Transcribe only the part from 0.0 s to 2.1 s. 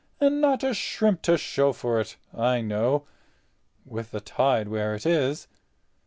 And not a shrimp to show for